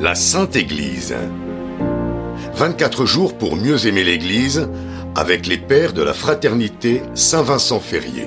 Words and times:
La 0.00 0.14
Sainte 0.14 0.56
Église. 0.56 1.14
24 2.54 3.04
jours 3.04 3.36
pour 3.36 3.54
mieux 3.54 3.86
aimer 3.86 4.02
l'Église 4.02 4.66
avec 5.14 5.46
les 5.46 5.58
pères 5.58 5.92
de 5.92 6.00
la 6.00 6.14
fraternité 6.14 7.02
Saint-Vincent 7.14 7.80
Ferrier. 7.80 8.26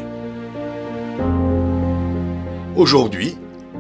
Aujourd'hui, 2.75 3.39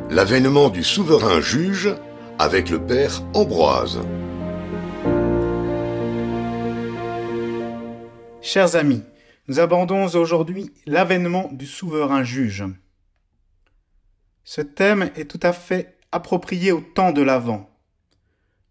l'avènement 0.09 0.69
du 0.69 0.83
souverain 0.83 1.39
juge 1.39 1.95
avec 2.39 2.71
le 2.71 2.83
père 2.83 3.21
Ambroise. 3.35 3.99
Chers 8.41 8.75
amis, 8.75 9.03
nous 9.47 9.59
abordons 9.59 10.07
aujourd'hui 10.15 10.71
l'avènement 10.87 11.47
du 11.51 11.67
souverain 11.67 12.23
juge. 12.23 12.63
Ce 14.43 14.61
thème 14.61 15.11
est 15.15 15.29
tout 15.29 15.39
à 15.43 15.53
fait 15.53 15.99
approprié 16.11 16.71
au 16.71 16.81
temps 16.81 17.11
de 17.11 17.21
l'Avent. 17.21 17.69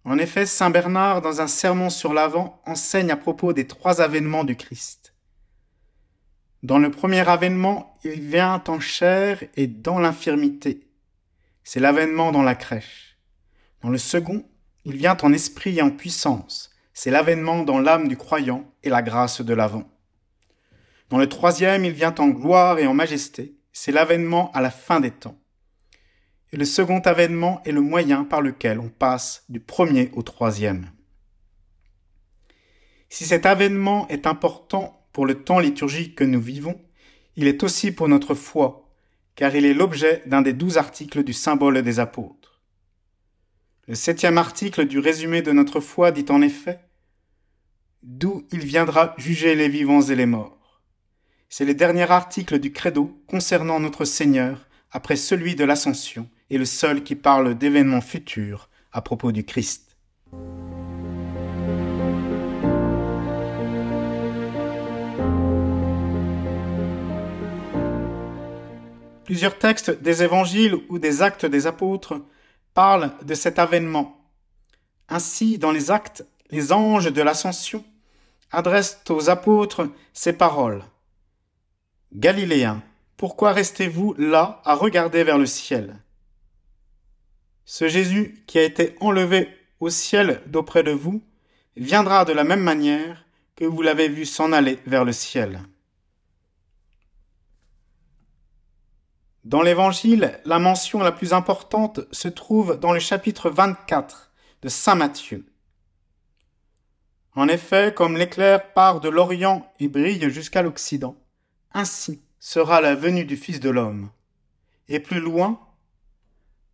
En 0.04 0.18
effet, 0.18 0.46
Saint 0.46 0.70
Bernard, 0.70 1.22
dans 1.22 1.40
un 1.40 1.46
sermon 1.46 1.88
sur 1.88 2.12
l'Avent, 2.12 2.60
enseigne 2.66 3.12
à 3.12 3.16
propos 3.16 3.52
des 3.52 3.66
trois 3.66 4.00
avènements 4.00 4.42
du 4.42 4.56
Christ. 4.56 5.14
Dans 6.64 6.78
le 6.78 6.90
premier 6.90 7.28
avènement, 7.28 7.98
il 8.04 8.20
vient 8.20 8.62
en 8.66 8.80
chair 8.80 9.44
et 9.56 9.68
dans 9.68 10.00
l'infirmité. 10.00 10.88
C'est 11.62 11.80
l'avènement 11.80 12.32
dans 12.32 12.42
la 12.42 12.56
crèche. 12.56 13.18
Dans 13.80 13.90
le 13.90 13.98
second, 13.98 14.44
il 14.84 14.96
vient 14.96 15.16
en 15.22 15.32
esprit 15.32 15.78
et 15.78 15.82
en 15.82 15.90
puissance. 15.90 16.70
C'est 16.94 17.10
l'avènement 17.10 17.62
dans 17.62 17.78
l'âme 17.78 18.08
du 18.08 18.16
croyant 18.16 18.64
et 18.82 18.90
la 18.90 19.02
grâce 19.02 19.40
de 19.40 19.54
l'avant. 19.54 19.88
Dans 21.10 21.18
le 21.18 21.28
troisième, 21.28 21.84
il 21.84 21.92
vient 21.92 22.14
en 22.18 22.28
gloire 22.28 22.78
et 22.78 22.86
en 22.86 22.94
majesté. 22.94 23.56
C'est 23.72 23.92
l'avènement 23.92 24.50
à 24.52 24.60
la 24.60 24.70
fin 24.70 25.00
des 25.00 25.10
temps 25.10 25.41
et 26.52 26.58
le 26.58 26.64
second 26.66 27.00
avènement 27.00 27.62
est 27.64 27.72
le 27.72 27.80
moyen 27.80 28.24
par 28.24 28.42
lequel 28.42 28.78
on 28.78 28.90
passe 28.90 29.44
du 29.48 29.58
premier 29.58 30.10
au 30.14 30.22
troisième. 30.22 30.90
Si 33.08 33.24
cet 33.24 33.46
avènement 33.46 34.06
est 34.08 34.26
important 34.26 35.06
pour 35.12 35.26
le 35.26 35.42
temps 35.42 35.58
liturgique 35.58 36.14
que 36.14 36.24
nous 36.24 36.40
vivons, 36.40 36.80
il 37.36 37.46
est 37.46 37.62
aussi 37.62 37.90
pour 37.90 38.08
notre 38.08 38.34
foi, 38.34 38.90
car 39.34 39.54
il 39.56 39.64
est 39.64 39.74
l'objet 39.74 40.22
d'un 40.26 40.42
des 40.42 40.52
douze 40.52 40.76
articles 40.76 41.24
du 41.24 41.32
symbole 41.32 41.82
des 41.82 42.00
apôtres. 42.00 42.60
Le 43.88 43.94
septième 43.94 44.38
article 44.38 44.86
du 44.86 44.98
résumé 44.98 45.42
de 45.42 45.52
notre 45.52 45.80
foi 45.80 46.12
dit 46.12 46.26
en 46.28 46.42
effet 46.42 46.80
D'où 48.02 48.46
il 48.52 48.64
viendra 48.64 49.14
juger 49.16 49.54
les 49.54 49.68
vivants 49.68 50.02
et 50.02 50.16
les 50.16 50.26
morts. 50.26 50.82
C'est 51.48 51.64
le 51.64 51.74
dernier 51.74 52.10
article 52.10 52.58
du 52.58 52.72
credo 52.72 53.22
concernant 53.26 53.80
notre 53.80 54.04
Seigneur 54.04 54.66
après 54.90 55.16
celui 55.16 55.54
de 55.54 55.64
l'Ascension 55.64 56.28
est 56.52 56.58
le 56.58 56.64
seul 56.64 57.02
qui 57.02 57.16
parle 57.16 57.54
d'événements 57.54 58.02
futurs 58.02 58.68
à 58.92 59.00
propos 59.00 59.32
du 59.32 59.44
Christ. 59.44 59.96
Plusieurs 69.24 69.58
textes 69.58 70.02
des 70.02 70.22
évangiles 70.22 70.76
ou 70.90 70.98
des 70.98 71.22
actes 71.22 71.46
des 71.46 71.66
apôtres 71.66 72.20
parlent 72.74 73.12
de 73.24 73.34
cet 73.34 73.58
avènement. 73.58 74.18
Ainsi, 75.08 75.56
dans 75.56 75.72
les 75.72 75.90
actes, 75.90 76.26
les 76.50 76.72
anges 76.72 77.10
de 77.10 77.22
l'ascension 77.22 77.82
adressent 78.50 79.02
aux 79.08 79.30
apôtres 79.30 79.88
ces 80.12 80.34
paroles. 80.34 80.82
Galiléens, 82.14 82.82
pourquoi 83.16 83.52
restez-vous 83.52 84.14
là 84.18 84.60
à 84.66 84.74
regarder 84.74 85.24
vers 85.24 85.38
le 85.38 85.46
ciel? 85.46 85.96
Ce 87.64 87.88
Jésus 87.88 88.42
qui 88.46 88.58
a 88.58 88.62
été 88.62 88.96
enlevé 89.00 89.48
au 89.80 89.90
ciel 89.90 90.42
d'auprès 90.46 90.82
de 90.82 90.90
vous 90.90 91.22
viendra 91.76 92.24
de 92.24 92.32
la 92.32 92.44
même 92.44 92.62
manière 92.62 93.24
que 93.56 93.64
vous 93.64 93.82
l'avez 93.82 94.08
vu 94.08 94.24
s'en 94.24 94.52
aller 94.52 94.78
vers 94.86 95.04
le 95.04 95.12
ciel. 95.12 95.62
Dans 99.44 99.62
l'Évangile, 99.62 100.38
la 100.44 100.58
mention 100.60 101.00
la 101.00 101.10
plus 101.10 101.32
importante 101.32 102.00
se 102.12 102.28
trouve 102.28 102.78
dans 102.78 102.92
le 102.92 103.00
chapitre 103.00 103.50
24 103.50 104.30
de 104.62 104.68
Saint 104.68 104.94
Matthieu. 104.94 105.44
En 107.34 107.48
effet, 107.48 107.92
comme 107.94 108.16
l'éclair 108.16 108.72
part 108.72 109.00
de 109.00 109.08
l'Orient 109.08 109.66
et 109.80 109.88
brille 109.88 110.30
jusqu'à 110.30 110.62
l'Occident, 110.62 111.16
ainsi 111.72 112.22
sera 112.38 112.80
la 112.80 112.94
venue 112.94 113.24
du 113.24 113.36
Fils 113.36 113.58
de 113.58 113.70
l'homme. 113.70 114.10
Et 114.88 115.00
plus 115.00 115.20
loin, 115.20 115.58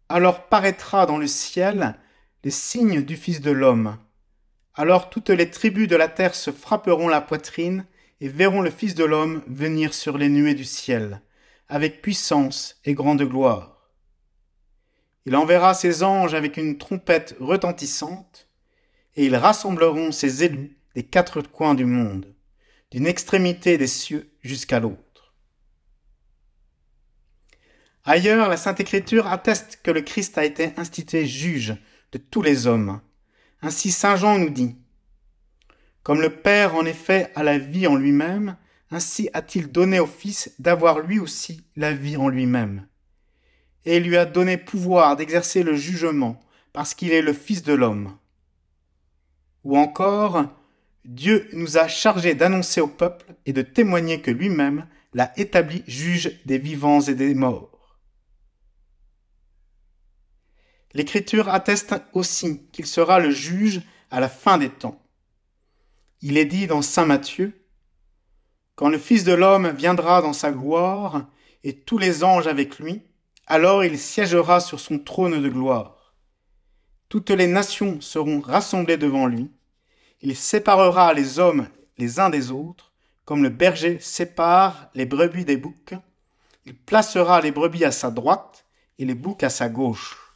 alors 0.08 0.48
paraîtra 0.48 1.06
dans 1.06 1.18
le 1.18 1.26
ciel 1.26 1.98
les 2.44 2.50
signes 2.50 3.02
du 3.02 3.16
Fils 3.16 3.40
de 3.40 3.50
l'homme. 3.50 3.98
Alors 4.74 5.10
toutes 5.10 5.30
les 5.30 5.50
tribus 5.50 5.88
de 5.88 5.96
la 5.96 6.08
terre 6.08 6.34
se 6.34 6.50
frapperont 6.50 7.08
la 7.08 7.20
poitrine 7.20 7.84
et 8.20 8.28
verront 8.28 8.62
le 8.62 8.70
Fils 8.70 8.94
de 8.94 9.04
l'homme 9.04 9.42
venir 9.46 9.92
sur 9.92 10.18
les 10.18 10.28
nuées 10.28 10.54
du 10.54 10.64
ciel, 10.64 11.20
avec 11.68 12.00
puissance 12.00 12.80
et 12.84 12.94
grande 12.94 13.22
gloire. 13.22 13.90
Il 15.26 15.36
enverra 15.36 15.74
ses 15.74 16.02
anges 16.02 16.34
avec 16.34 16.56
une 16.56 16.78
trompette 16.78 17.36
retentissante, 17.38 18.48
et 19.14 19.26
ils 19.26 19.36
rassembleront 19.36 20.12
ses 20.12 20.44
élus 20.44 20.78
des 20.94 21.02
quatre 21.02 21.42
coins 21.42 21.74
du 21.74 21.84
monde, 21.84 22.34
d'une 22.90 23.06
extrémité 23.06 23.76
des 23.76 23.86
cieux 23.86 24.32
jusqu'à 24.40 24.80
l'autre. 24.80 25.07
Ailleurs, 28.10 28.48
la 28.48 28.56
Sainte 28.56 28.80
Écriture 28.80 29.26
atteste 29.26 29.80
que 29.82 29.90
le 29.90 30.00
Christ 30.00 30.38
a 30.38 30.44
été 30.46 30.72
institué 30.78 31.26
juge 31.26 31.76
de 32.12 32.16
tous 32.16 32.40
les 32.40 32.66
hommes. 32.66 33.02
Ainsi 33.60 33.90
Saint 33.90 34.16
Jean 34.16 34.38
nous 34.38 34.48
dit 34.48 34.76
Comme 36.04 36.22
le 36.22 36.30
Père 36.30 36.74
en 36.74 36.86
effet 36.86 37.30
a 37.34 37.42
la 37.42 37.58
vie 37.58 37.86
en 37.86 37.96
lui-même, 37.96 38.56
ainsi 38.90 39.28
a-t-il 39.34 39.70
donné 39.70 40.00
au 40.00 40.06
Fils 40.06 40.54
d'avoir 40.58 41.00
lui 41.00 41.18
aussi 41.18 41.66
la 41.76 41.92
vie 41.92 42.16
en 42.16 42.30
lui-même. 42.30 42.86
Et 43.84 43.98
il 43.98 44.04
lui 44.04 44.16
a 44.16 44.24
donné 44.24 44.56
pouvoir 44.56 45.14
d'exercer 45.16 45.62
le 45.62 45.74
jugement, 45.74 46.40
parce 46.72 46.94
qu'il 46.94 47.12
est 47.12 47.20
le 47.20 47.34
Fils 47.34 47.62
de 47.62 47.74
l'homme. 47.74 48.16
Ou 49.64 49.76
encore, 49.76 50.46
Dieu 51.04 51.46
nous 51.52 51.76
a 51.76 51.88
chargés 51.88 52.34
d'annoncer 52.34 52.80
au 52.80 52.88
peuple 52.88 53.26
et 53.44 53.52
de 53.52 53.60
témoigner 53.60 54.22
que 54.22 54.30
lui-même 54.30 54.86
l'a 55.12 55.30
établi 55.38 55.84
juge 55.86 56.40
des 56.46 56.56
vivants 56.56 57.02
et 57.02 57.14
des 57.14 57.34
morts. 57.34 57.67
L'Écriture 60.94 61.48
atteste 61.48 61.94
aussi 62.12 62.62
qu'il 62.72 62.86
sera 62.86 63.18
le 63.18 63.30
juge 63.30 63.82
à 64.10 64.20
la 64.20 64.28
fin 64.28 64.58
des 64.58 64.70
temps. 64.70 65.00
Il 66.22 66.36
est 66.36 66.46
dit 66.46 66.66
dans 66.66 66.82
Saint 66.82 67.04
Matthieu, 67.04 67.52
Quand 68.74 68.88
le 68.88 68.98
Fils 68.98 69.24
de 69.24 69.32
l'homme 69.32 69.70
viendra 69.70 70.22
dans 70.22 70.32
sa 70.32 70.50
gloire, 70.50 71.26
et 71.64 71.74
tous 71.74 71.98
les 71.98 72.24
anges 72.24 72.46
avec 72.46 72.78
lui, 72.78 73.02
alors 73.46 73.84
il 73.84 73.98
siégera 73.98 74.60
sur 74.60 74.80
son 74.80 74.98
trône 74.98 75.42
de 75.42 75.48
gloire. 75.48 76.14
Toutes 77.08 77.30
les 77.30 77.46
nations 77.46 78.00
seront 78.00 78.40
rassemblées 78.40 78.96
devant 78.96 79.26
lui. 79.26 79.50
Il 80.20 80.36
séparera 80.36 81.14
les 81.14 81.38
hommes 81.38 81.68
les 81.96 82.20
uns 82.20 82.30
des 82.30 82.50
autres, 82.50 82.92
comme 83.24 83.42
le 83.42 83.48
berger 83.48 83.98
sépare 84.00 84.90
les 84.94 85.06
brebis 85.06 85.44
des 85.44 85.56
boucs. 85.56 85.94
Il 86.64 86.76
placera 86.76 87.40
les 87.40 87.50
brebis 87.50 87.84
à 87.84 87.92
sa 87.92 88.10
droite 88.10 88.66
et 88.98 89.04
les 89.04 89.14
boucs 89.14 89.42
à 89.42 89.50
sa 89.50 89.68
gauche. 89.68 90.27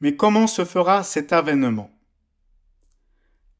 Mais 0.00 0.14
comment 0.14 0.46
se 0.46 0.64
fera 0.64 1.02
cet 1.02 1.32
avènement? 1.32 1.90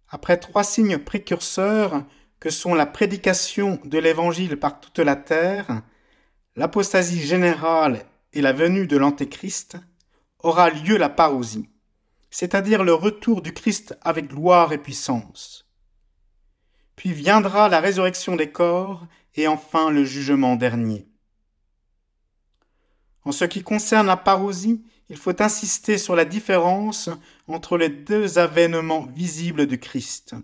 Après 0.09 0.37
trois 0.37 0.63
signes 0.63 0.99
précurseurs 0.99 2.05
que 2.39 2.51
sont 2.51 2.75
la 2.75 2.87
prédication 2.87 3.81
de 3.85 3.99
l'Évangile 3.99 4.57
par 4.57 4.79
toute 4.79 5.01
la 5.01 5.17
terre, 5.17 5.83
l'apostasie 6.55 7.21
générale 7.21 8.05
et 8.33 8.43
la 8.43 8.53
venue 8.53 8.87
de 8.87 8.97
l'Antéchrist, 8.97 9.77
aura 10.41 10.71
lieu 10.71 10.97
la 10.97 11.09
parousie, 11.09 11.69
c'est-à-dire 12.31 12.85
le 12.85 12.95
retour 12.95 13.43
du 13.43 13.53
Christ 13.53 13.99
avec 14.03 14.29
gloire 14.29 14.73
et 14.73 14.79
puissance. 14.79 15.66
Puis 16.97 17.13
viendra 17.13 17.69
la 17.69 17.81
résurrection 17.81 18.37
des 18.37 18.51
corps 18.51 19.07
et 19.35 19.47
enfin 19.47 19.91
le 19.91 20.05
jugement 20.05 20.57
dernier. 20.57 21.07
En 23.25 23.33
ce 23.33 23.45
qui 23.45 23.63
concerne 23.63 24.07
la 24.07 24.17
parousie, 24.17 24.83
il 25.09 25.17
faut 25.17 25.41
insister 25.41 25.99
sur 25.99 26.17
la 26.17 26.25
différence 26.25 27.11
entre 27.47 27.77
les 27.77 27.89
deux 27.89 28.39
avènements 28.39 29.07
visibles 29.15 29.67
du 29.67 29.79
Christ. 29.79 30.35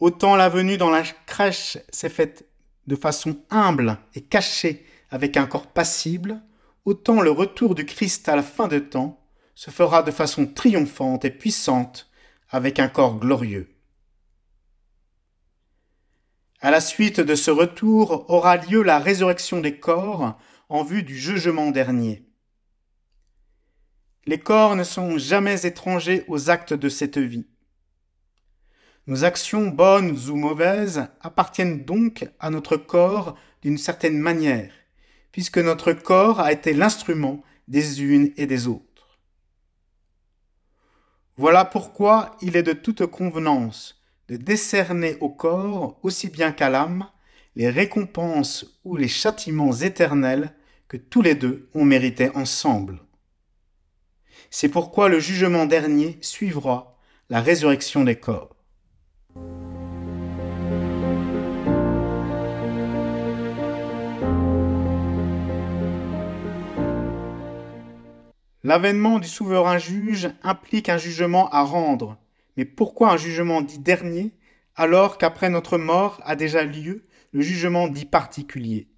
Autant 0.00 0.36
la 0.36 0.48
venue 0.48 0.76
dans 0.76 0.90
la 0.90 1.02
crèche 1.02 1.78
s'est 1.90 2.10
faite 2.10 2.46
de 2.86 2.96
façon 2.96 3.38
humble 3.50 3.98
et 4.14 4.20
cachée 4.20 4.84
avec 5.10 5.36
un 5.36 5.46
corps 5.46 5.68
passible, 5.68 6.42
autant 6.84 7.20
le 7.20 7.30
retour 7.30 7.74
du 7.74 7.86
Christ 7.86 8.28
à 8.28 8.36
la 8.36 8.42
fin 8.42 8.68
de 8.68 8.78
temps 8.78 9.20
se 9.54 9.70
fera 9.70 10.02
de 10.02 10.10
façon 10.10 10.46
triomphante 10.46 11.24
et 11.24 11.30
puissante 11.30 12.10
avec 12.50 12.78
un 12.78 12.88
corps 12.88 13.18
glorieux. 13.18 13.75
À 16.60 16.70
la 16.70 16.80
suite 16.80 17.20
de 17.20 17.34
ce 17.34 17.50
retour 17.50 18.30
aura 18.30 18.56
lieu 18.56 18.82
la 18.82 18.98
résurrection 18.98 19.60
des 19.60 19.78
corps 19.78 20.38
en 20.70 20.84
vue 20.84 21.02
du 21.02 21.16
jugement 21.16 21.70
dernier. 21.70 22.24
Les 24.24 24.38
corps 24.38 24.74
ne 24.74 24.82
sont 24.82 25.18
jamais 25.18 25.66
étrangers 25.66 26.24
aux 26.28 26.48
actes 26.48 26.72
de 26.72 26.88
cette 26.88 27.18
vie. 27.18 27.46
Nos 29.06 29.24
actions 29.24 29.68
bonnes 29.68 30.18
ou 30.28 30.34
mauvaises 30.34 31.06
appartiennent 31.20 31.84
donc 31.84 32.26
à 32.40 32.50
notre 32.50 32.76
corps 32.76 33.36
d'une 33.62 33.78
certaine 33.78 34.18
manière, 34.18 34.72
puisque 35.32 35.58
notre 35.58 35.92
corps 35.92 36.40
a 36.40 36.52
été 36.52 36.72
l'instrument 36.72 37.42
des 37.68 38.02
unes 38.02 38.32
et 38.36 38.46
des 38.46 38.66
autres. 38.66 39.20
Voilà 41.36 41.66
pourquoi 41.66 42.36
il 42.40 42.56
est 42.56 42.62
de 42.62 42.72
toute 42.72 43.04
convenance 43.06 44.02
de 44.28 44.36
décerner 44.36 45.16
au 45.20 45.28
corps, 45.28 45.98
aussi 46.02 46.28
bien 46.28 46.52
qu'à 46.52 46.70
l'âme, 46.70 47.08
les 47.54 47.70
récompenses 47.70 48.78
ou 48.84 48.96
les 48.96 49.08
châtiments 49.08 49.72
éternels 49.72 50.52
que 50.88 50.96
tous 50.96 51.22
les 51.22 51.34
deux 51.34 51.68
ont 51.74 51.84
mérité 51.84 52.30
ensemble. 52.34 53.00
C'est 54.50 54.68
pourquoi 54.68 55.08
le 55.08 55.20
jugement 55.20 55.66
dernier 55.66 56.18
suivra 56.20 56.98
la 57.28 57.40
résurrection 57.40 58.04
des 58.04 58.16
corps. 58.16 58.54
L'avènement 68.62 69.20
du 69.20 69.28
souverain 69.28 69.78
juge 69.78 70.28
implique 70.42 70.88
un 70.88 70.98
jugement 70.98 71.48
à 71.50 71.62
rendre. 71.62 72.18
Mais 72.56 72.64
pourquoi 72.64 73.12
un 73.12 73.16
jugement 73.16 73.62
dit 73.62 73.78
dernier 73.78 74.32
alors 74.74 75.18
qu'après 75.18 75.50
notre 75.50 75.78
mort 75.78 76.20
a 76.24 76.36
déjà 76.36 76.64
lieu 76.64 77.06
le 77.32 77.40
jugement 77.40 77.88
dit 77.88 78.06
particulier? 78.06 78.88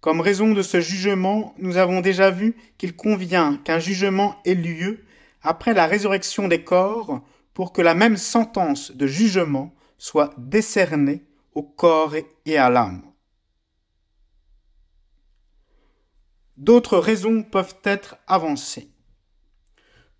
Comme 0.00 0.20
raison 0.20 0.52
de 0.52 0.62
ce 0.62 0.80
jugement, 0.80 1.54
nous 1.58 1.76
avons 1.76 2.00
déjà 2.00 2.30
vu 2.30 2.56
qu'il 2.76 2.96
convient 2.96 3.56
qu'un 3.58 3.78
jugement 3.78 4.40
ait 4.44 4.54
lieu 4.54 5.04
après 5.42 5.74
la 5.74 5.86
résurrection 5.86 6.48
des 6.48 6.64
corps 6.64 7.22
pour 7.54 7.72
que 7.72 7.82
la 7.82 7.94
même 7.94 8.16
sentence 8.16 8.90
de 8.90 9.06
jugement 9.06 9.72
soit 9.98 10.34
décernée 10.38 11.24
au 11.54 11.62
corps 11.62 12.14
et 12.46 12.58
à 12.58 12.68
l'âme. 12.68 13.02
D'autres 16.56 16.98
raisons 16.98 17.42
peuvent 17.42 17.76
être 17.84 18.16
avancées. 18.26 18.91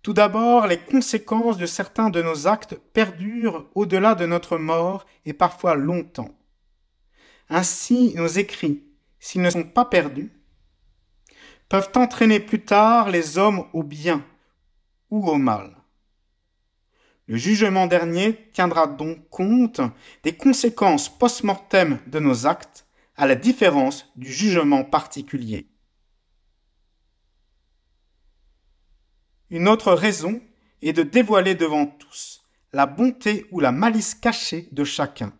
Tout 0.03 0.13
d'abord, 0.13 0.67
les 0.67 0.77
conséquences 0.77 1.57
de 1.57 1.65
certains 1.65 2.09
de 2.09 2.21
nos 2.21 2.45
actes 2.45 2.75
perdurent 2.91 3.65
au-delà 3.73 4.15
de 4.15 4.25
notre 4.25 4.57
mort 4.57 5.05
et 5.25 5.31
parfois 5.31 5.75
longtemps. 5.75 6.35
Ainsi, 7.49 8.13
nos 8.15 8.27
écrits, 8.27 8.83
s'ils 9.19 9.41
ne 9.41 9.49
sont 9.49 9.63
pas 9.63 9.85
perdus, 9.85 10.33
peuvent 11.69 11.91
entraîner 11.95 12.41
plus 12.41 12.61
tard 12.61 13.09
les 13.09 13.37
hommes 13.37 13.65
au 13.71 13.81
bien 13.81 14.25
ou 15.09 15.29
au 15.29 15.37
mal. 15.37 15.77
Le 17.27 17.37
jugement 17.37 17.87
dernier 17.87 18.49
tiendra 18.51 18.87
donc 18.87 19.29
compte 19.29 19.79
des 20.23 20.35
conséquences 20.35 21.07
post-mortem 21.07 21.99
de 22.07 22.19
nos 22.19 22.45
actes, 22.45 22.85
à 23.15 23.25
la 23.25 23.35
différence 23.35 24.11
du 24.17 24.29
jugement 24.29 24.83
particulier. 24.83 25.72
Une 29.53 29.67
autre 29.67 29.93
raison 29.93 30.41
est 30.81 30.93
de 30.93 31.03
dévoiler 31.03 31.53
devant 31.53 31.85
tous 31.85 32.41
la 32.73 32.87
bonté 32.87 33.45
ou 33.51 33.59
la 33.59 33.71
malice 33.71 34.15
cachée 34.15 34.67
de 34.71 34.83
chacun. 34.83 35.31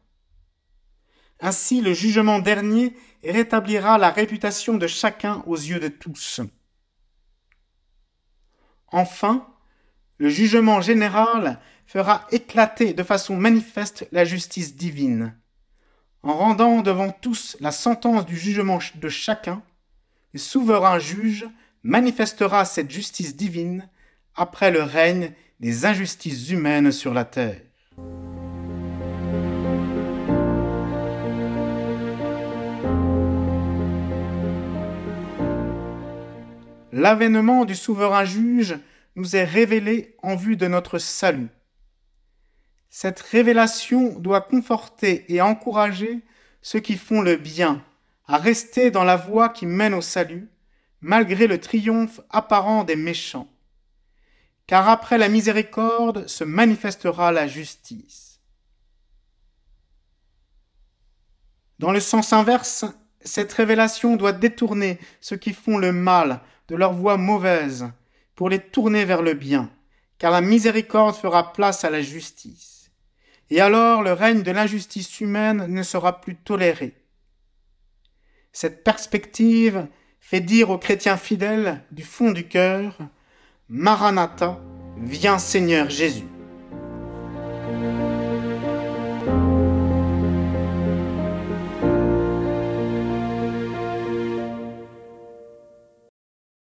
Ainsi 1.39 1.81
le 1.81 1.95
jugement 1.95 2.38
dernier 2.38 2.95
rétablira 3.24 3.98
la 3.98 4.12
réputation 4.12 4.75
de 4.75 4.86
chacun 4.86 5.42
aux 5.48 5.56
yeux 5.56 5.80
de 5.80 5.88
tous. 5.88 6.42
Enfin, 8.89 9.48
le 10.19 10.30
jugement 10.30 10.80
général 10.80 11.59
fera 11.88 12.27
éclater 12.30 12.94
de 12.94 13.01
façon 13.01 13.36
manifeste 13.36 14.07
la 14.12 14.25
justice 14.25 14.75
divine. 14.75 15.36
En 16.21 16.38
rendant 16.38 16.83
devant 16.83 17.09
tous 17.09 17.57
la 17.62 17.71
sentence 17.71 18.27
du 18.27 18.38
jugement 18.38 18.77
de 18.94 19.09
chacun, 19.09 19.63
le 20.33 20.39
souverain 20.39 21.00
juge 21.00 21.48
manifestera 21.81 22.63
cette 22.63 22.92
justice 22.92 23.36
divine 23.36 23.89
après 24.35 24.71
le 24.71 24.81
règne 24.81 25.31
des 25.59 25.85
injustices 25.85 26.50
humaines 26.50 26.91
sur 26.91 27.13
la 27.13 27.25
terre. 27.25 27.62
L'avènement 36.91 37.65
du 37.65 37.75
souverain 37.75 38.24
juge 38.24 38.77
nous 39.15 39.35
est 39.35 39.44
révélé 39.44 40.15
en 40.21 40.35
vue 40.35 40.57
de 40.57 40.68
notre 40.68 41.00
salut. 41.00 41.50
Cette 42.89 43.19
révélation 43.19 44.19
doit 44.19 44.41
conforter 44.41 45.25
et 45.33 45.41
encourager 45.41 46.19
ceux 46.62 46.80
qui 46.80 46.95
font 46.95 47.21
le 47.21 47.35
bien 47.35 47.83
à 48.27 48.38
rester 48.38 48.91
dans 48.91 49.03
la 49.03 49.15
voie 49.15 49.50
qui 49.50 49.65
mène 49.65 49.94
au 49.94 50.01
salut, 50.01 50.50
malgré 51.01 51.47
le 51.47 51.59
triomphe 51.59 52.21
apparent 52.30 52.83
des 52.83 52.95
méchants 52.95 53.52
car 54.68 54.89
après 54.89 55.18
la 55.18 55.30
miséricorde 55.30 56.27
se 56.27 56.44
manifestera 56.44 57.31
la 57.31 57.48
justice. 57.48 58.39
Dans 61.80 61.92
le 61.92 62.00
sens 62.00 62.31
inverse, 62.33 62.86
cette 63.21 63.54
révélation 63.54 64.15
doit 64.15 64.31
détourner 64.31 65.00
ceux 65.19 65.38
qui 65.38 65.54
font 65.54 65.77
le 65.77 65.92
mal 65.92 66.42
de 66.68 66.75
leur 66.75 66.94
voie 66.94 67.18
mauvaise 67.18 67.89
pour 68.36 68.50
les 68.50 68.60
tourner 68.60 69.06
vers 69.06 69.21
le 69.21 69.33
bien, 69.33 69.69
car 70.18 70.31
la 70.31 70.42
miséricorde 70.42 71.16
fera 71.16 71.54
place 71.54 71.83
à 71.83 71.89
la 71.89 72.01
justice. 72.01 72.92
Et 73.50 73.59
alors 73.59 74.01
le 74.01 74.13
règne 74.13 74.44
de 74.44 74.51
l'injustice 74.51 75.19
humaine 75.19 75.68
ne 75.68 75.83
sera 75.83 76.21
plus 76.21 76.36
toléré. 76.36 76.95
Cette 78.51 78.83
perspective 78.83 79.88
fait 80.19 80.42
dire 80.42 80.69
aux 80.69 80.77
chrétiens 80.77 81.18
fidèles 81.18 81.83
du 81.92 82.04
fond 82.04 82.31
du 82.31 82.48
cœur 82.48 82.98
Maranatha, 83.75 84.59
viens 84.97 85.39
Seigneur 85.39 85.89
Jésus. 85.89 86.27